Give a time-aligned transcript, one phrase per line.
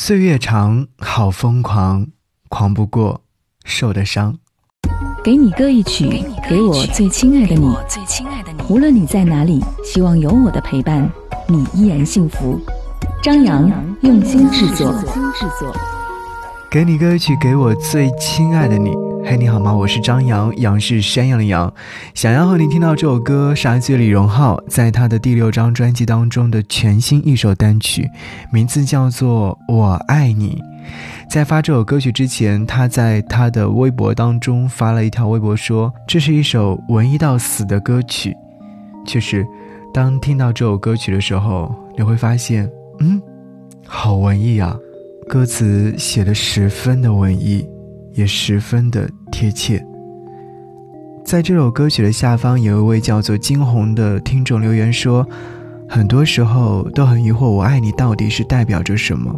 [0.00, 2.06] 岁月长，好疯狂，
[2.48, 3.20] 狂不过
[3.64, 4.38] 受的伤。
[5.24, 7.76] 给你歌一曲，给我最亲爱的你。
[8.68, 11.10] 无论你在哪里，希望有我的陪伴，
[11.48, 12.60] 你依然幸福。
[13.20, 13.68] 张扬
[14.02, 14.94] 用心制作。
[16.70, 19.07] 给你歌曲，给我最亲爱的你。
[19.30, 19.76] 嘿，你好吗？
[19.76, 21.70] 我是张扬，杨是山羊的羊。
[22.14, 28.08] 想要和你听到这首歌，是来自李荣浩在他的第六张专辑当中的全新一首单曲，
[28.50, 30.62] 名字叫做《我爱你》。
[31.30, 38.34] 在发这首歌曲之前，他在他的微博当中发了一条微博，说这是一首文艺到死的歌曲。
[39.06, 39.46] 确实，
[39.92, 42.66] 当听到这首歌曲的时候，你会发现，
[43.00, 43.20] 嗯，
[43.86, 44.74] 好文艺啊，
[45.28, 47.68] 歌词写的十分的文艺。
[48.18, 49.80] 也十分的贴切。
[51.24, 55.24] 在这首歌曲的下方，有一位叫做金红的听众留言说
[55.88, 59.32] ：“很多时候都很疑惑，我爱你到底是代表着什么？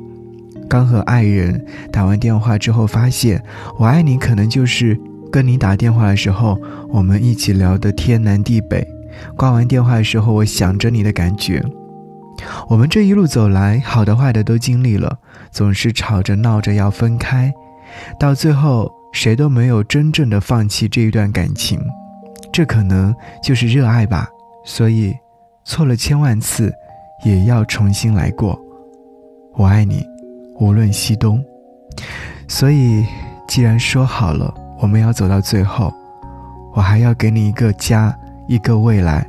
[0.66, 1.62] 刚和爱人
[1.92, 3.42] 打完电话之后，发现
[3.78, 4.98] 我爱你可能就是
[5.30, 6.58] 跟你打电话的时候，
[6.88, 8.82] 我们一起聊的天南地北；
[9.36, 11.62] 挂完电话的时候，我想着你的感觉。
[12.66, 15.18] 我们这一路走来，好的坏的都经历了，
[15.50, 17.52] 总是吵着闹着要分开。”
[18.18, 21.80] 到最后，谁都没有真正的放弃这一段感情，
[22.52, 24.28] 这可能就是热爱吧。
[24.64, 25.16] 所以，
[25.64, 26.72] 错了千万次，
[27.24, 28.60] 也要重新来过。
[29.54, 30.04] 我爱你，
[30.58, 31.42] 无论西东。
[32.46, 33.04] 所以，
[33.48, 35.92] 既然说好了我们要走到最后，
[36.74, 39.26] 我还要给你一个家，一个未来，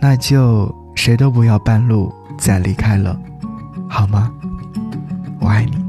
[0.00, 3.18] 那就谁都不要半路再离开了，
[3.88, 4.30] 好吗？
[5.40, 5.87] 我爱你。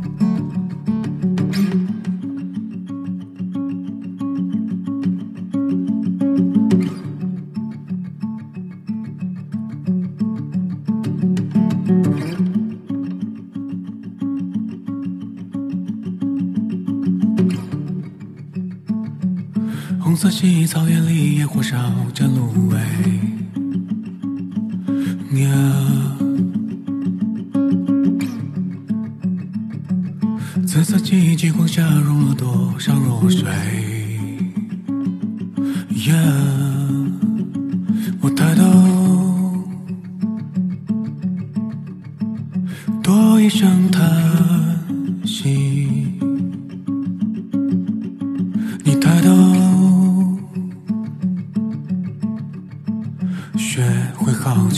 [20.22, 21.78] 色系草原里，野火烧
[22.14, 22.78] 着芦苇。
[30.68, 33.48] 紫色记忆激光下融了多少弱水
[35.94, 36.69] ？Yeah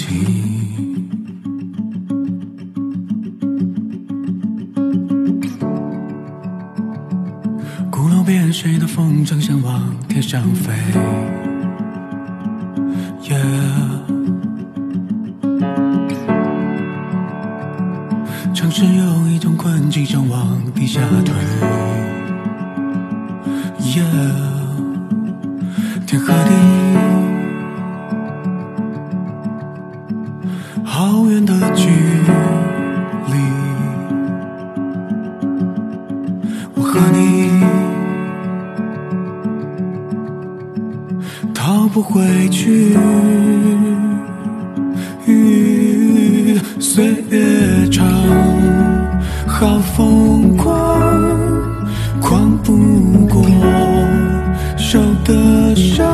[0.01, 0.25] 会好奇，
[7.89, 10.73] 鼓楼边谁的风筝想往天上飞？
[18.53, 21.33] 城市有一种困境想往地下退。
[26.06, 27.10] 天和地。
[36.94, 37.50] 和你
[41.53, 42.97] 逃不回去，
[46.81, 48.06] 岁月长，
[49.47, 50.75] 好风光，
[52.19, 52.75] 狂不
[53.28, 53.41] 过，
[54.75, 56.10] 受的伤。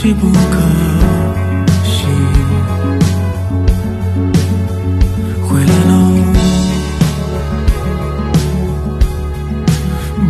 [0.00, 0.38] 遂不可
[1.82, 2.06] 惜。
[5.42, 5.92] 回来喽，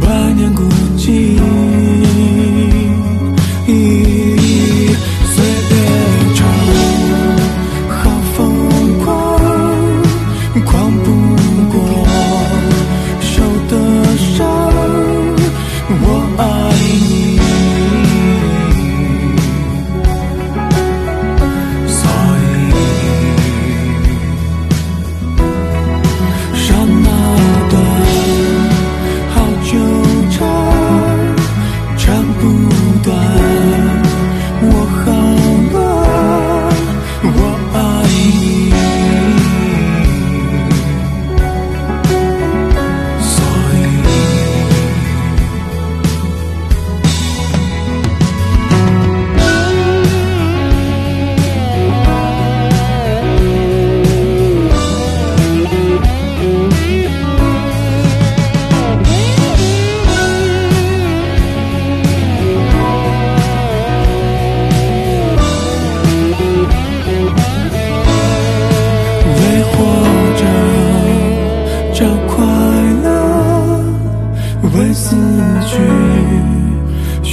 [0.00, 0.77] 百年孤独。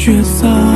[0.06, 0.75] 角色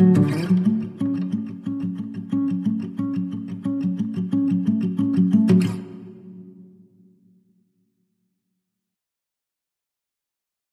[0.00, 0.39] Mm-hmm.